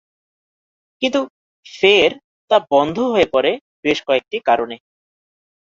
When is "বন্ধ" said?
2.71-2.97